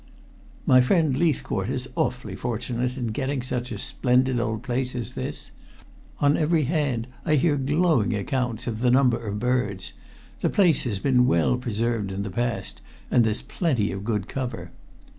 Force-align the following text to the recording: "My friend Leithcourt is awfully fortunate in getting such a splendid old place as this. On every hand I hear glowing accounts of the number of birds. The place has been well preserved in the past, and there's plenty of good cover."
"My 0.65 0.81
friend 0.81 1.15
Leithcourt 1.15 1.69
is 1.69 1.87
awfully 1.95 2.35
fortunate 2.35 2.97
in 2.97 3.09
getting 3.13 3.43
such 3.43 3.71
a 3.71 3.77
splendid 3.77 4.39
old 4.39 4.63
place 4.63 4.95
as 4.95 5.13
this. 5.13 5.51
On 6.19 6.35
every 6.35 6.63
hand 6.63 7.05
I 7.23 7.35
hear 7.35 7.55
glowing 7.55 8.15
accounts 8.15 8.65
of 8.65 8.79
the 8.79 8.89
number 8.89 9.27
of 9.27 9.37
birds. 9.37 9.93
The 10.39 10.49
place 10.49 10.85
has 10.85 10.97
been 10.97 11.27
well 11.27 11.55
preserved 11.55 12.11
in 12.11 12.23
the 12.23 12.31
past, 12.31 12.81
and 13.11 13.23
there's 13.23 13.43
plenty 13.43 13.91
of 13.91 14.03
good 14.03 14.27
cover." 14.27 14.71